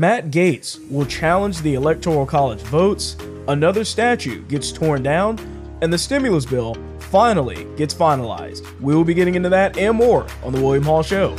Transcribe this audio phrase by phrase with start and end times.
[0.00, 3.18] Matt Gaetz will challenge the Electoral College votes,
[3.48, 5.38] another statue gets torn down,
[5.82, 8.64] and the stimulus bill finally gets finalized.
[8.80, 11.36] We will be getting into that and more on The William Hall Show.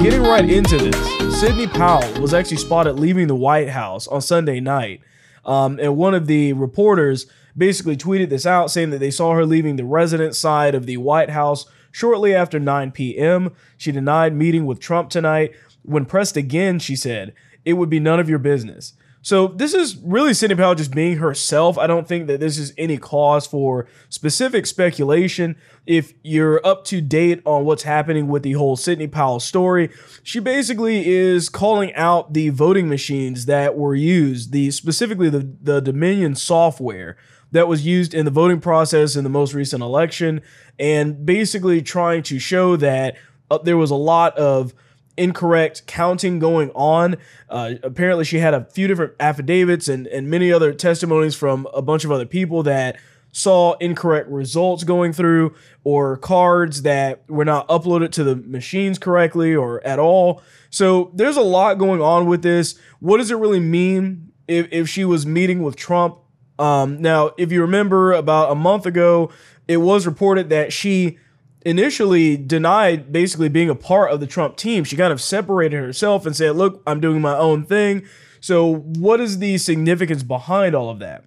[0.00, 4.60] Getting right into this, Sidney Powell was actually spotted leaving the White House on Sunday
[4.60, 5.00] night.
[5.46, 7.26] Um, and one of the reporters
[7.56, 10.98] basically tweeted this out saying that they saw her leaving the residence side of the
[10.98, 13.54] White House shortly after 9 p.m.
[13.78, 15.54] She denied meeting with Trump tonight.
[15.82, 17.32] When pressed again, she said,
[17.64, 18.92] It would be none of your business.
[19.22, 21.78] So this is really Sidney Powell just being herself.
[21.78, 25.56] I don't think that this is any cause for specific speculation.
[25.84, 29.90] If you're up to date on what's happening with the whole Sidney Powell story,
[30.22, 35.80] she basically is calling out the voting machines that were used, the specifically the, the
[35.80, 37.16] Dominion software
[37.50, 40.40] that was used in the voting process in the most recent election,
[40.78, 43.16] and basically trying to show that
[43.50, 44.74] uh, there was a lot of
[45.16, 47.16] incorrect counting going on.
[47.48, 51.82] Uh, apparently, she had a few different affidavits and, and many other testimonies from a
[51.82, 52.96] bunch of other people that
[53.32, 59.54] saw incorrect results going through or cards that were not uploaded to the machines correctly
[59.54, 60.42] or at all.
[60.70, 62.78] So there's a lot going on with this.
[63.00, 66.16] What does it really mean if, if she was meeting with Trump?
[66.58, 69.30] Um, now, if you remember about a month ago,
[69.68, 71.18] it was reported that she
[71.66, 74.84] initially denied basically being a part of the Trump team.
[74.84, 78.06] She kind of separated herself and said, Look, I'm doing my own thing.
[78.40, 81.24] So, what is the significance behind all of that?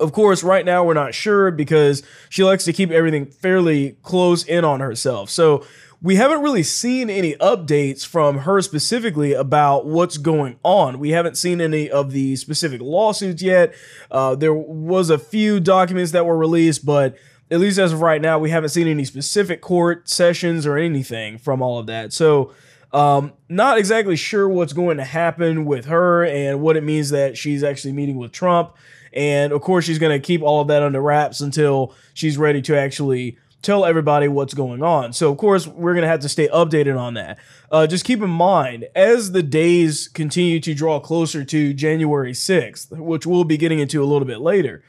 [0.00, 4.42] Of course, right now we're not sure because she likes to keep everything fairly close
[4.44, 5.30] in on herself.
[5.30, 5.64] So,
[6.02, 10.98] we haven't really seen any updates from her specifically about what's going on.
[10.98, 13.72] We haven't seen any of the specific lawsuits yet.
[14.10, 17.16] Uh, there was a few documents that were released, but
[17.52, 21.36] at least as of right now, we haven't seen any specific court sessions or anything
[21.36, 22.12] from all of that.
[22.12, 22.52] So,
[22.92, 27.36] um, not exactly sure what's going to happen with her and what it means that
[27.36, 28.74] she's actually meeting with Trump.
[29.12, 32.62] And of course, she's going to keep all of that under wraps until she's ready
[32.62, 35.12] to actually tell everybody what's going on.
[35.12, 37.38] So, of course, we're going to have to stay updated on that.
[37.70, 42.98] Uh, just keep in mind, as the days continue to draw closer to January 6th,
[42.98, 44.82] which we'll be getting into a little bit later,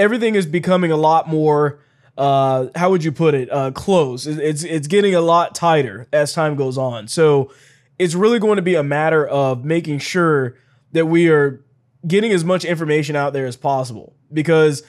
[0.00, 1.80] everything is becoming a lot more
[2.18, 4.26] uh, how would you put it uh, close.
[4.26, 7.08] It's it's getting a lot tighter as time goes on.
[7.08, 7.52] So
[7.98, 10.56] it's really going to be a matter of making sure
[10.92, 11.64] that we are
[12.06, 14.16] getting as much information out there as possible.
[14.32, 14.82] Because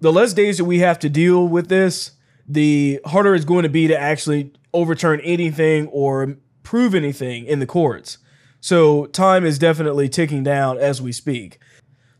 [0.00, 2.12] the less days that we have to deal with this
[2.46, 7.66] the harder it's going to be to actually overturn anything or prove anything in the
[7.66, 8.18] courts.
[8.60, 11.58] So time is definitely ticking down as we speak.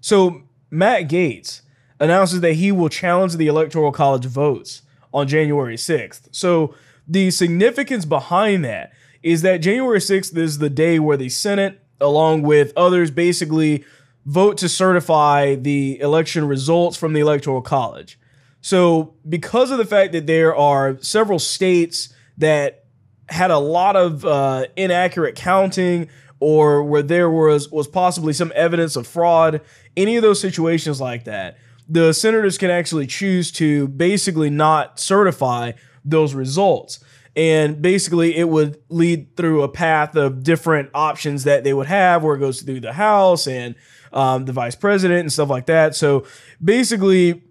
[0.00, 1.60] So matt gaetz
[2.00, 4.82] announces that he will challenge the Electoral College votes
[5.12, 6.28] on January 6th.
[6.32, 6.74] So
[7.06, 12.42] the significance behind that is that January 6th is the day where the Senate, along
[12.42, 13.84] with others, basically
[14.26, 18.18] vote to certify the election results from the Electoral College.
[18.60, 22.84] So, because of the fact that there are several states that
[23.28, 26.08] had a lot of uh, inaccurate counting
[26.40, 29.60] or where there was was possibly some evidence of fraud,
[29.96, 31.58] any of those situations like that,
[31.88, 35.72] the senators can actually choose to basically not certify
[36.04, 37.00] those results.
[37.36, 42.22] And basically, it would lead through a path of different options that they would have,
[42.22, 43.74] where it goes through the House and
[44.12, 45.96] um, the vice president and stuff like that.
[45.96, 46.26] So
[46.62, 47.42] basically,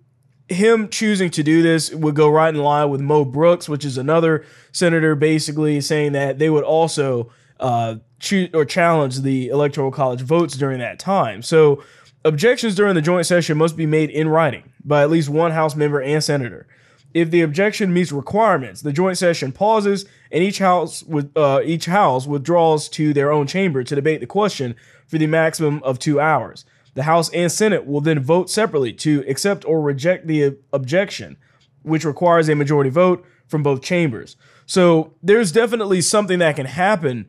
[0.47, 3.97] him choosing to do this would go right in line with Mo Brooks, which is
[3.97, 7.29] another senator, basically saying that they would also
[7.59, 11.41] uh, choose or challenge the electoral college votes during that time.
[11.41, 11.83] So
[12.25, 15.75] Objections during the joint session must be made in writing by at least one House
[15.75, 16.65] member and senator.
[17.13, 21.85] If the objection meets requirements, the joint session pauses, and each house with uh, each
[21.85, 24.75] house withdraws to their own chamber to debate the question
[25.05, 26.65] for the maximum of two hours.
[26.95, 31.37] The House and Senate will then vote separately to accept or reject the objection,
[31.83, 34.37] which requires a majority vote from both chambers.
[34.65, 37.27] So there's definitely something that can happen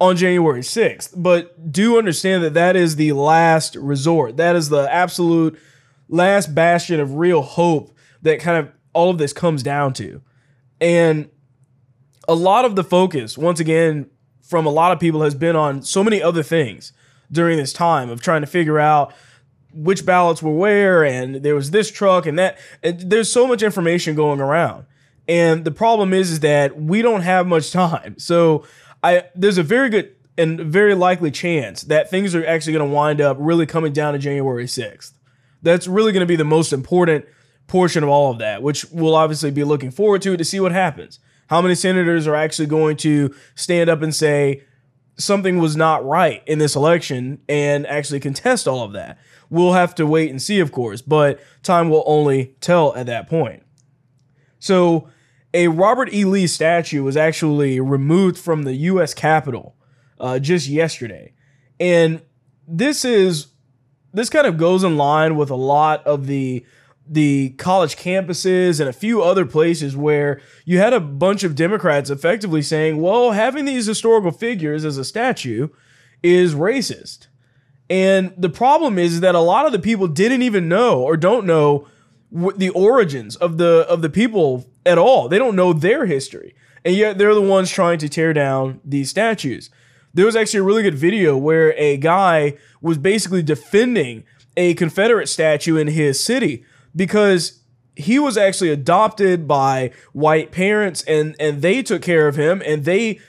[0.00, 1.12] on January 6th.
[1.16, 4.36] But do understand that that is the last resort.
[4.36, 5.58] That is the absolute
[6.08, 10.22] last bastion of real hope that kind of all of this comes down to.
[10.80, 11.30] And
[12.28, 14.10] a lot of the focus, once again,
[14.42, 16.92] from a lot of people has been on so many other things
[17.32, 19.12] during this time of trying to figure out
[19.72, 23.62] which ballots were where and there was this truck and that and there's so much
[23.62, 24.84] information going around
[25.26, 28.64] and the problem is is that we don't have much time so
[29.04, 32.94] I there's a very good and very likely chance that things are actually going to
[32.94, 35.12] wind up really coming down to January 6th.
[35.62, 37.26] That's really going to be the most important
[37.66, 40.72] portion of all of that, which we'll obviously be looking forward to to see what
[40.72, 41.20] happens.
[41.48, 44.64] How many senators are actually going to stand up and say
[45.16, 49.18] something was not right in this election and actually contest all of that?
[49.50, 53.28] We'll have to wait and see, of course, but time will only tell at that
[53.28, 53.62] point.
[54.58, 55.08] So,
[55.54, 56.24] a Robert E.
[56.26, 59.14] Lee statue was actually removed from the U.S.
[59.14, 59.76] Capitol
[60.20, 61.32] uh, just yesterday,
[61.80, 62.20] and
[62.68, 63.48] this is
[64.12, 66.66] this kind of goes in line with a lot of the
[67.06, 72.08] the college campuses and a few other places where you had a bunch of Democrats
[72.08, 75.68] effectively saying, well, having these historical figures as a statue
[76.22, 77.26] is racist.
[77.90, 81.44] And the problem is that a lot of the people didn't even know or don't
[81.44, 81.86] know
[82.32, 85.28] the origins of the of the people at all.
[85.28, 86.54] They don't know their history.
[86.84, 89.70] And yet they're the ones trying to tear down these statues.
[90.12, 94.24] There was actually a really good video where a guy was basically defending
[94.56, 96.64] a Confederate statue in his city
[96.94, 97.60] because
[97.96, 102.84] he was actually adopted by white parents and and they took care of him and
[102.84, 103.20] they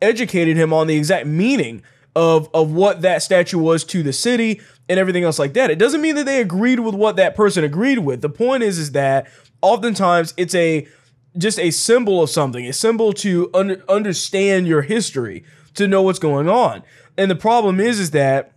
[0.00, 1.82] educated him on the exact meaning
[2.14, 5.70] of of what that statue was to the city and everything else like that.
[5.70, 8.20] It doesn't mean that they agreed with what that person agreed with.
[8.20, 9.28] The point is is that
[9.60, 10.86] oftentimes it's a
[11.36, 15.44] just a symbol of something, a symbol to un- understand your history,
[15.74, 16.82] to know what's going on.
[17.16, 18.52] And the problem is is that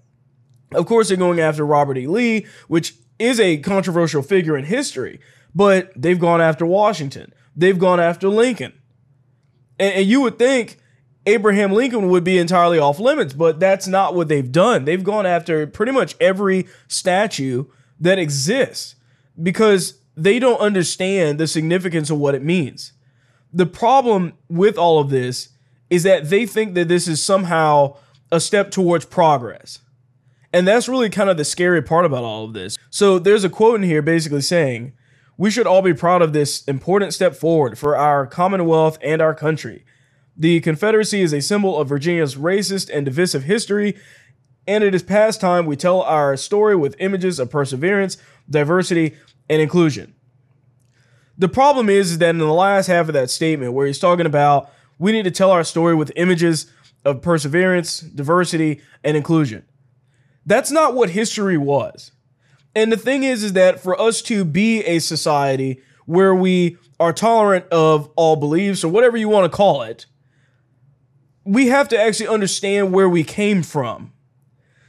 [0.73, 2.07] of course they're going after Robert E.
[2.07, 5.19] Lee, which is a controversial figure in history,
[5.53, 7.33] but they've gone after Washington.
[7.55, 8.73] They've gone after Lincoln.
[9.79, 10.77] And, and, you would think
[11.25, 14.85] Abraham Lincoln would be entirely off limits, but that's not what they've done.
[14.85, 17.65] They've gone after pretty much every statue
[17.99, 18.95] that exists
[19.41, 22.93] because they don't understand the significance of what it means.
[23.53, 25.49] The problem with all of this
[25.89, 27.97] is that they think that this is somehow
[28.31, 29.79] a step towards progress.
[30.51, 32.77] And that's really kind of the scary part about all of this.
[32.89, 34.93] So there's a quote in here basically saying,
[35.37, 39.35] We should all be proud of this important step forward for our Commonwealth and our
[39.35, 39.85] country.
[40.37, 43.97] The Confederacy is a symbol of Virginia's racist and divisive history,
[44.67, 48.17] and it is past time we tell our story with images of perseverance,
[48.49, 49.15] diversity,
[49.49, 50.13] and inclusion.
[51.37, 54.25] The problem is, is that in the last half of that statement, where he's talking
[54.25, 56.71] about we need to tell our story with images
[57.03, 59.65] of perseverance, diversity, and inclusion.
[60.45, 62.11] That's not what history was.
[62.73, 67.13] And the thing is, is that for us to be a society where we are
[67.13, 70.05] tolerant of all beliefs or whatever you want to call it,
[71.43, 74.13] we have to actually understand where we came from.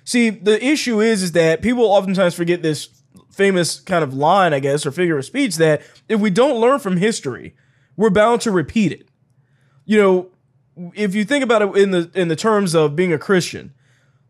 [0.05, 2.89] See, the issue is, is that people oftentimes forget this
[3.37, 6.79] famous kind of line, I guess, or figure of speech that if we don't learn
[6.79, 7.55] from history,
[7.97, 9.09] we're bound to repeat it.
[9.85, 13.19] You know, if you think about it in the in the terms of being a
[13.19, 13.75] Christian,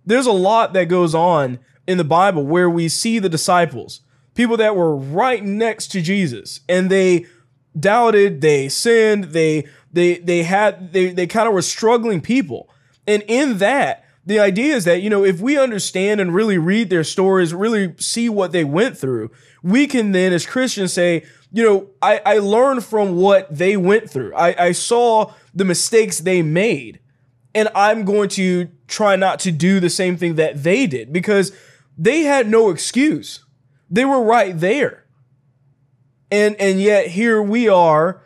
[0.05, 4.01] there's a lot that goes on in the Bible where we see the disciples,
[4.35, 7.27] people that were right next to Jesus, and they
[7.79, 12.69] doubted, they sinned, they they they had they they kind of were struggling people.
[13.07, 16.91] And in that, the idea is that, you know, if we understand and really read
[16.91, 19.31] their stories, really see what they went through,
[19.63, 24.11] we can then as Christians say, you know, I, I learned from what they went
[24.11, 24.35] through.
[24.35, 26.99] I, I saw the mistakes they made
[27.55, 31.53] and I'm going to try not to do the same thing that they did because
[31.97, 33.45] they had no excuse.
[33.89, 35.05] They were right there.
[36.31, 38.23] And and yet here we are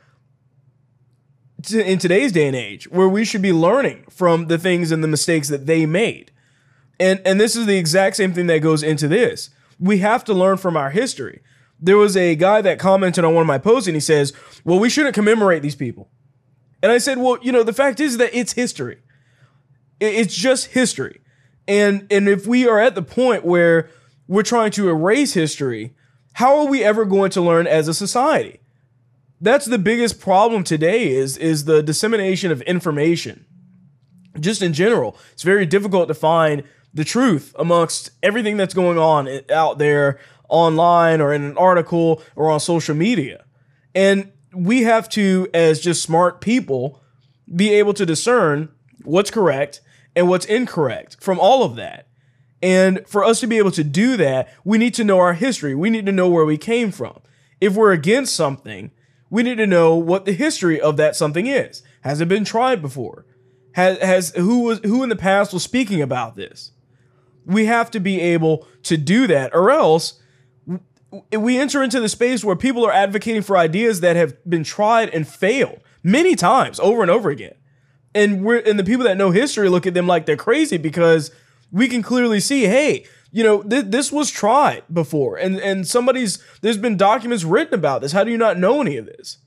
[1.73, 5.09] in today's day and age where we should be learning from the things and the
[5.09, 6.33] mistakes that they made.
[6.99, 9.51] And and this is the exact same thing that goes into this.
[9.79, 11.41] We have to learn from our history.
[11.81, 14.33] There was a guy that commented on one of my posts and he says,
[14.65, 16.11] "Well, we shouldn't commemorate these people."
[16.83, 18.99] And I said, "Well, you know, the fact is that it's history.
[19.99, 21.21] It's just history.
[21.67, 23.89] And and if we are at the point where
[24.29, 25.95] we're trying to erase history,
[26.35, 28.61] how are we ever going to learn as a society?
[29.41, 33.47] That's the biggest problem today is is the dissemination of information.
[34.39, 39.29] Just in general, it's very difficult to find the truth amongst everything that's going on
[39.51, 40.19] out there
[40.49, 43.45] online or in an article or on social media.
[43.95, 47.01] And we have to as just smart people
[47.55, 48.69] be able to discern
[49.05, 49.81] what's correct
[50.15, 52.09] and what's incorrect from all of that.
[52.63, 55.75] And for us to be able to do that, we need to know our history.
[55.75, 57.21] We need to know where we came from.
[57.61, 58.91] If we're against something,
[59.31, 61.83] we need to know what the history of that something is.
[62.03, 63.25] Has it been tried before?
[63.73, 66.73] Has, has who was who in the past was speaking about this?
[67.47, 70.21] We have to be able to do that, or else
[71.37, 75.09] we enter into the space where people are advocating for ideas that have been tried
[75.11, 77.55] and failed many times over and over again.
[78.15, 81.31] And we're and the people that know history look at them like they're crazy because
[81.71, 86.43] we can clearly see, hey, you know, th- this was tried before, and and somebody's
[86.61, 88.13] there's been documents written about this.
[88.13, 89.39] How do you not know any of this?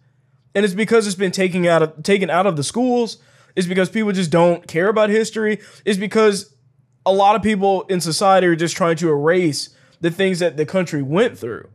[0.56, 3.18] And it's because it's been taken out of taken out of the schools.
[3.56, 5.60] It's because people just don't care about history.
[5.86, 6.54] It's because
[7.06, 9.70] a lot of people in society are just trying to erase
[10.02, 11.70] the things that the country went through.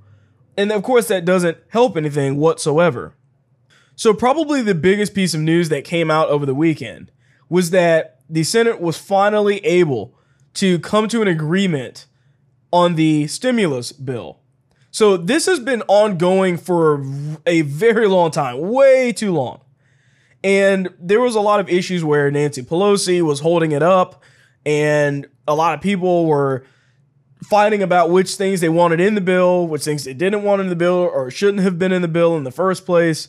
[0.57, 3.15] And of course, that doesn't help anything whatsoever.
[3.95, 7.11] So, probably the biggest piece of news that came out over the weekend
[7.49, 10.18] was that the Senate was finally able
[10.59, 12.07] to come to an agreement
[12.73, 14.41] on the stimulus bill.
[14.91, 17.05] So, this has been ongoing for
[17.47, 19.61] a very long time, way too long.
[20.43, 24.25] And there was a lot of issues where Nancy Pelosi was holding it up,
[24.67, 26.65] and a lot of people were
[27.45, 30.69] fighting about which things they wanted in the bill, which things they didn't want in
[30.69, 33.29] the bill, or shouldn't have been in the bill in the first place.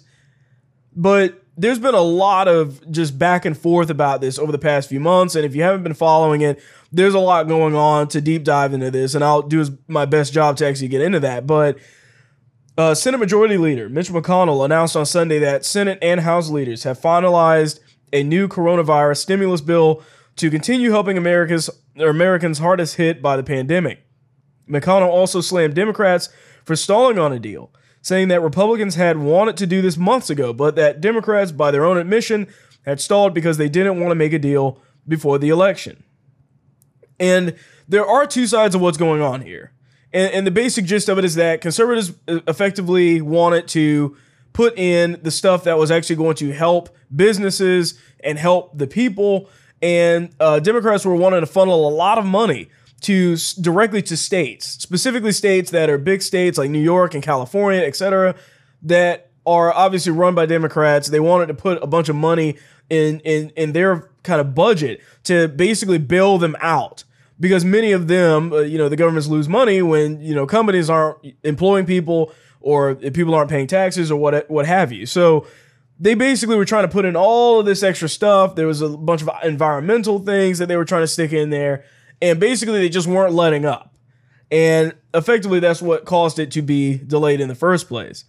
[0.95, 4.87] But there's been a lot of just back and forth about this over the past
[4.87, 5.35] few months.
[5.35, 8.73] And if you haven't been following it, there's a lot going on to deep dive
[8.73, 9.13] into this.
[9.13, 11.45] And I'll do my best job to actually get into that.
[11.45, 11.77] But
[12.77, 16.97] uh, Senate Majority Leader Mitch McConnell announced on Sunday that Senate and House leaders have
[16.97, 17.81] finalized
[18.13, 20.01] a new coronavirus stimulus bill
[20.37, 24.05] to continue helping America's Americans hardest hit by the pandemic.
[24.69, 26.29] McConnell also slammed Democrats
[26.63, 30.53] for stalling on a deal, saying that Republicans had wanted to do this months ago,
[30.53, 32.47] but that Democrats, by their own admission,
[32.85, 36.03] had stalled because they didn't want to make a deal before the election.
[37.19, 37.55] And
[37.87, 39.73] there are two sides of what's going on here.
[40.13, 44.15] And, and the basic gist of it is that conservatives effectively wanted to
[44.53, 49.49] put in the stuff that was actually going to help businesses and help the people.
[49.81, 52.69] And uh, Democrats were wanting to funnel a lot of money
[53.01, 57.81] to directly to states, specifically states that are big states like New York and California,
[57.81, 58.35] et cetera,
[58.81, 61.07] that are obviously run by Democrats.
[61.07, 62.57] They wanted to put a bunch of money
[62.89, 67.03] in in in their kind of budget to basically bail them out
[67.39, 70.89] because many of them, uh, you know, the governments lose money when you know companies
[70.89, 75.05] aren't employing people or people aren't paying taxes or what what have you.
[75.05, 75.47] So
[75.99, 78.55] they basically were trying to put in all of this extra stuff.
[78.55, 81.83] There was a bunch of environmental things that they were trying to stick in there,
[82.21, 83.95] and basically they just weren't letting up.
[84.51, 88.25] And effectively, that's what caused it to be delayed in the first place.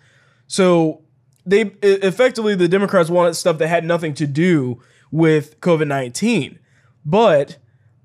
[0.46, 1.02] So
[1.46, 6.58] they effectively the Democrats wanted stuff that had nothing to do with COVID nineteen,
[7.04, 7.56] but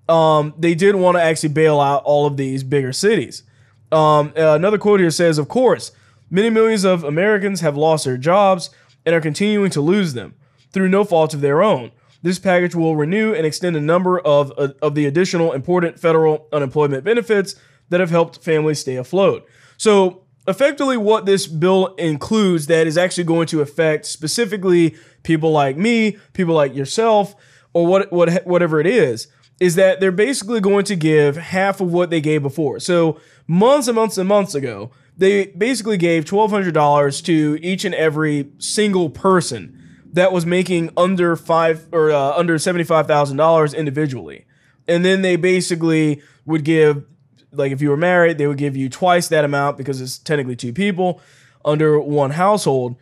[0.08, 3.44] um, they did want to actually bail out all of these bigger cities.
[3.92, 5.92] Um, another quote here says, "Of course,
[6.30, 8.70] many millions of Americans have lost their jobs
[9.06, 10.36] and are continuing to lose them
[10.72, 11.92] through no fault of their own."
[12.26, 16.48] This package will renew and extend a number of, uh, of the additional important federal
[16.52, 17.56] unemployment benefits
[17.90, 19.48] that have helped families stay afloat.
[19.78, 25.78] So, effectively, what this bill includes that is actually going to affect specifically people like
[25.78, 27.36] me, people like yourself,
[27.74, 29.28] or what, what whatever it is,
[29.60, 32.80] is that they're basically going to give half of what they gave before.
[32.80, 38.50] So, months and months and months ago, they basically gave $1,200 to each and every
[38.58, 39.80] single person
[40.16, 44.46] that was making under five or uh, under $75,000 individually.
[44.88, 47.04] And then they basically would give,
[47.52, 50.56] like, if you were married, they would give you twice that amount because it's technically
[50.56, 51.22] two people
[51.66, 52.96] under one household.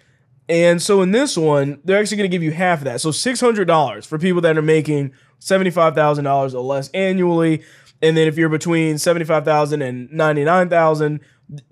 [0.50, 3.00] And so in this one, they're actually going to give you half of that.
[3.00, 7.64] So $600 for people that are making $75,000 or less annually.
[8.02, 11.20] And then if you're between 75,000 and 99,000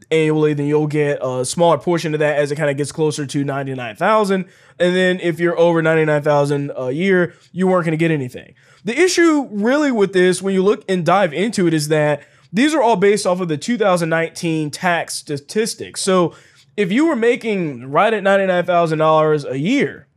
[0.09, 3.25] annually, then you'll get a smaller portion of that as it kind of gets closer
[3.25, 4.45] to 99,000.
[4.79, 8.55] And then if you're over 99,000 a year, you weren't going to get anything.
[8.83, 12.73] The issue really with this, when you look and dive into it, is that these
[12.73, 16.01] are all based off of the 2019 tax statistics.
[16.01, 16.35] So
[16.75, 20.07] if you were making right at $99,000 a year,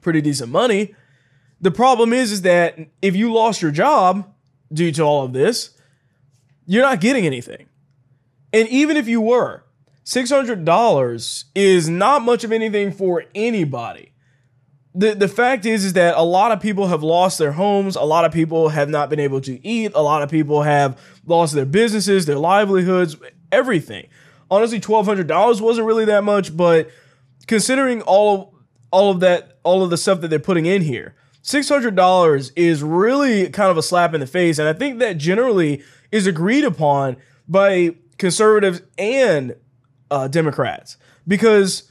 [0.00, 0.94] pretty decent money,
[1.60, 4.32] the problem is, is that if you lost your job
[4.72, 5.70] due to all of this,
[6.66, 7.66] you're not getting anything.
[8.56, 9.64] And even if you were,
[10.06, 14.12] $600 is not much of anything for anybody.
[14.94, 18.02] The, the fact is is that a lot of people have lost their homes, a
[18.02, 21.52] lot of people have not been able to eat, a lot of people have lost
[21.52, 23.16] their businesses, their livelihoods,
[23.52, 24.08] everything.
[24.50, 26.88] Honestly, $1200 wasn't really that much, but
[27.46, 28.48] considering all of,
[28.90, 33.50] all of that all of the stuff that they're putting in here, $600 is really
[33.50, 34.58] kind of a slap in the face.
[34.58, 39.56] And I think that generally is agreed upon by conservatives and
[40.10, 40.96] uh, Democrats.
[41.26, 41.90] Because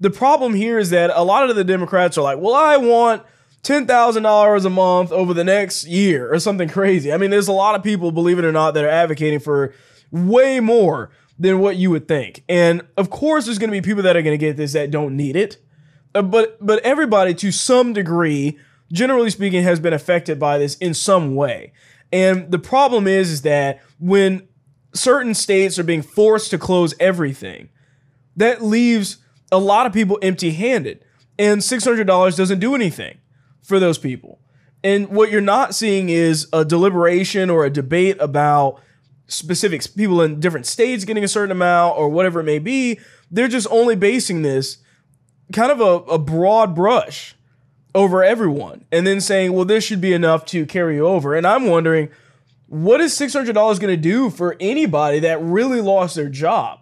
[0.00, 3.22] the problem here is that a lot of the Democrats are like, well, I want
[3.62, 7.12] $10,000 a month over the next year or something crazy.
[7.12, 9.74] I mean, there's a lot of people, believe it or not, that are advocating for
[10.10, 12.44] way more than what you would think.
[12.48, 14.90] And of course, there's going to be people that are going to get this that
[14.90, 15.56] don't need it.
[16.14, 18.56] Uh, but but everybody to some degree
[18.92, 21.72] generally speaking, has been affected by this in some way.
[22.12, 24.48] And the problem is, is that when
[24.94, 27.68] certain states are being forced to close everything,
[28.36, 29.18] that leaves
[29.52, 31.04] a lot of people empty handed.
[31.38, 33.18] And $600 doesn't do anything
[33.62, 34.40] for those people.
[34.84, 38.80] And what you're not seeing is a deliberation or a debate about
[39.26, 43.00] specific people in different states getting a certain amount or whatever it may be.
[43.30, 44.78] They're just only basing this
[45.52, 47.34] kind of a, a broad brush
[47.94, 51.34] over everyone and then saying, well, this should be enough to carry you over.
[51.34, 52.10] And I'm wondering,
[52.66, 56.80] what is $600 going to do for anybody that really lost their job?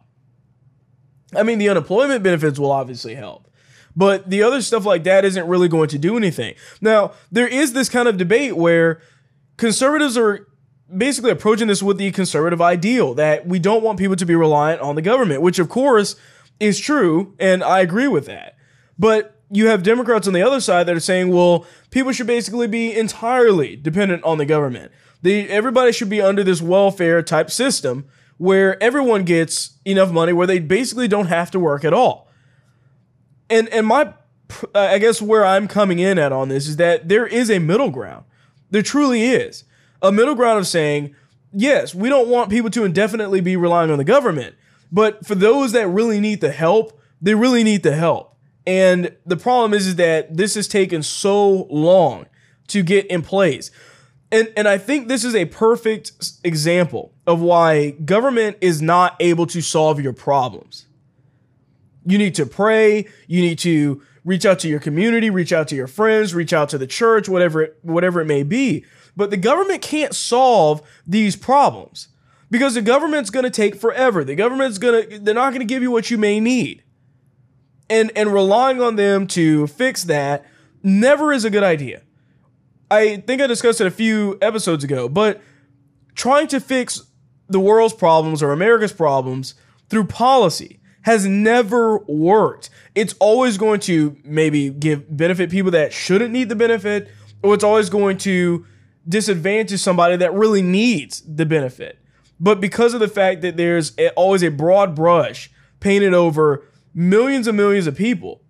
[1.35, 3.49] I mean, the unemployment benefits will obviously help,
[3.97, 6.55] but the other stuff like that isn't really going to do anything.
[6.81, 9.01] Now, there is this kind of debate where
[9.57, 10.47] conservatives are
[10.95, 14.81] basically approaching this with the conservative ideal that we don't want people to be reliant
[14.83, 16.17] on the government, which of course
[16.61, 18.57] is true, and I agree with that.
[18.99, 22.67] But you have Democrats on the other side that are saying, well, people should basically
[22.67, 24.93] be entirely dependent on the government.
[25.23, 28.07] They, everybody should be under this welfare type system
[28.39, 32.29] where everyone gets enough money where they basically don't have to work at all.
[33.49, 34.15] And and my
[34.75, 37.91] I guess where I'm coming in at on this is that there is a middle
[37.91, 38.25] ground.
[38.71, 39.65] There truly is
[40.01, 41.15] a middle ground of saying,
[41.53, 44.57] yes, we don't want people to indefinitely be relying on the government,
[44.91, 48.37] but for those that really need the help, they really need the help.
[48.67, 52.27] And the problem is, is that this has taken so long
[52.69, 53.71] to get in place.
[54.33, 56.13] And, and I think this is a perfect
[56.43, 60.87] example of why government is not able to solve your problems.
[62.07, 65.77] You need to pray, you need to reach out to your community, reach out to
[65.77, 68.87] your friends, reach out to the church, whatever it, whatever it may be.
[69.15, 72.09] But the government can't solve these problems
[72.51, 74.25] because the government's going to take forever.
[74.25, 76.83] The government's going to they're not going to give you what you may need.
[77.91, 80.47] And and relying on them to fix that
[80.83, 82.03] never is a good idea.
[82.93, 85.41] I think I discussed it a few episodes ago, but
[86.15, 87.03] trying to fix
[87.49, 89.55] the world's problems or America's problems
[89.89, 92.69] through policy has never worked.
[92.95, 97.09] It's always going to maybe give benefit people that shouldn't need the benefit,
[97.43, 98.67] or it's always going to
[99.09, 101.99] disadvantage somebody that really needs the benefit.
[102.39, 106.65] But because of the fact that there's always a broad brush painted over
[106.95, 108.43] millions and millions of people,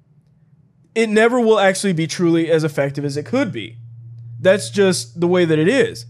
[0.96, 3.78] it never will actually be truly as effective as it could be.
[4.42, 6.06] That's just the way that it is.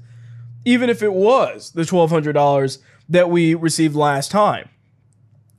[0.65, 4.69] Even if it was the $1,200 that we received last time.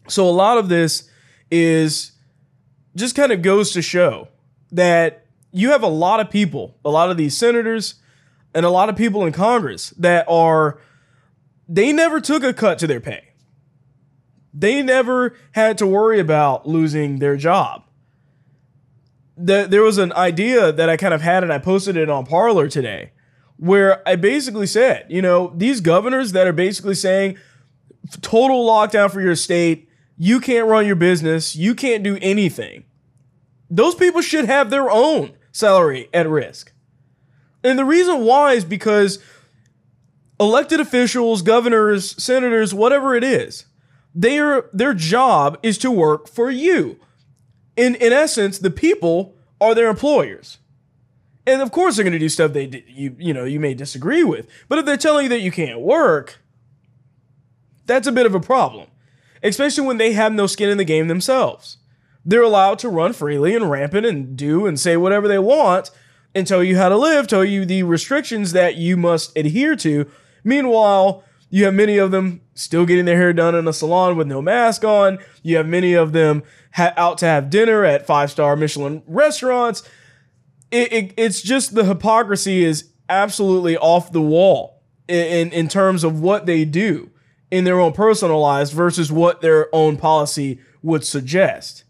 [0.07, 1.09] So a lot of this
[1.51, 2.13] is
[2.95, 4.27] just kind of goes to show
[4.71, 7.95] that you have a lot of people, a lot of these senators,
[8.53, 10.79] and a lot of people in Congress that are
[11.67, 13.29] they never took a cut to their pay.
[14.53, 17.82] They never had to worry about losing their job.
[19.35, 22.25] The, there was an idea that I kind of had and I posted it on
[22.25, 23.11] Parler today
[23.57, 27.37] where I basically said, you know, these governors that are basically saying
[28.21, 32.83] total lockdown for your state, you can't run your business, you can't do anything.
[33.69, 36.73] Those people should have their own salary at risk.
[37.63, 39.19] And the reason why is because
[40.39, 43.65] elected officials, governors, senators, whatever it is,
[44.13, 46.99] their their job is to work for you.
[47.75, 50.57] In in essence, the people are their employers.
[51.45, 54.23] And of course they're going to do stuff they you you know, you may disagree
[54.23, 54.47] with.
[54.69, 56.39] But if they're telling you that you can't work,
[57.85, 58.87] that's a bit of a problem.
[59.41, 61.77] Especially when they have no skin in the game themselves.
[62.25, 65.91] They're allowed to run freely and rampant and do and say whatever they want
[66.33, 70.09] and tell you how to live, tell you the restrictions that you must adhere to.
[70.43, 71.23] Meanwhile,
[71.53, 74.41] you have many of them still getting their hair done in a salon with no
[74.41, 75.19] mask on.
[75.43, 79.87] You have many of them ha- out to have dinner at five star Michelin restaurants.
[80.71, 86.19] It, it, it's just the hypocrisy is absolutely off the wall in, in terms of
[86.19, 87.11] what they do
[87.51, 91.83] in their own personal lives versus what their own policy would suggest.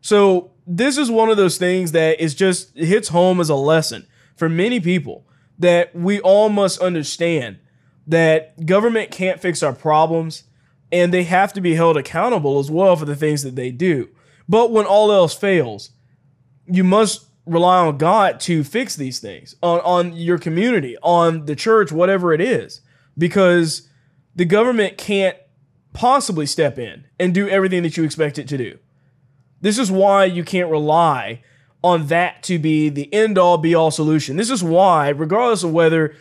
[0.00, 4.08] So this is one of those things that is just hits home as a lesson
[4.34, 5.24] for many people
[5.56, 7.60] that we all must understand
[8.06, 10.44] that government can't fix our problems
[10.92, 14.08] and they have to be held accountable as well for the things that they do.
[14.48, 15.90] But when all else fails,
[16.66, 21.56] you must rely on God to fix these things, on, on your community, on the
[21.56, 22.80] church, whatever it is,
[23.16, 23.88] because
[24.34, 25.36] the government can't
[25.92, 28.78] possibly step in and do everything that you expect it to do.
[29.60, 31.42] This is why you can't rely
[31.82, 34.36] on that to be the end all be all solution.
[34.36, 36.14] This is why, regardless of whether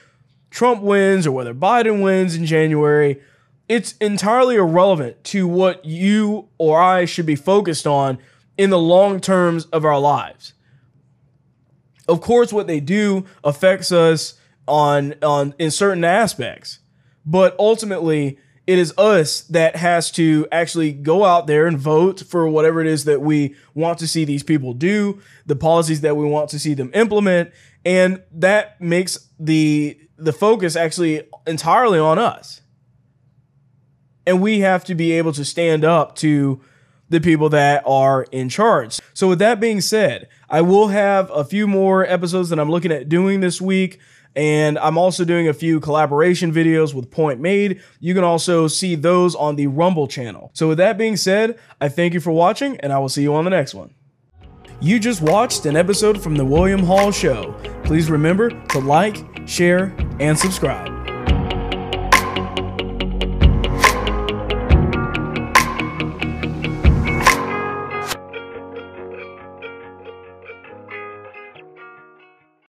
[0.54, 3.20] Trump wins or whether Biden wins in January,
[3.68, 8.20] it's entirely irrelevant to what you or I should be focused on
[8.56, 10.54] in the long terms of our lives.
[12.08, 14.36] of course, what they do affects us
[14.68, 16.80] on on in certain aspects,
[17.26, 18.38] but ultimately
[18.68, 22.88] it is us that has to actually go out there and vote for whatever it
[22.88, 26.60] is that we want to see these people do, the policies that we want to
[26.60, 27.52] see them implement,
[27.84, 32.62] and that makes the the focus actually entirely on us.
[34.26, 36.62] And we have to be able to stand up to
[37.10, 39.00] the people that are in charge.
[39.14, 42.92] So, with that being said, I will have a few more episodes that I'm looking
[42.92, 44.00] at doing this week.
[44.36, 47.84] And I'm also doing a few collaboration videos with Point Made.
[48.00, 50.50] You can also see those on the Rumble channel.
[50.54, 53.36] So, with that being said, I thank you for watching, and I will see you
[53.36, 53.94] on the next one.
[54.84, 57.56] You just watched an episode from The William Hall Show.
[57.86, 59.16] Please remember to like,
[59.48, 61.03] share, and subscribe.